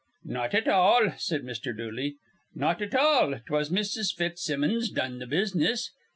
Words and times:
"Not 0.25 0.55
at 0.55 0.67
all," 0.67 1.13
said 1.19 1.43
Mr. 1.43 1.77
Dooley. 1.77 2.15
"Not 2.55 2.81
at 2.81 2.95
all. 2.95 3.35
'Twas 3.45 3.69
Mrs. 3.69 4.11
Fitzsimmons 4.11 4.89
done 4.89 5.19
th' 5.19 5.29
business. 5.29 5.91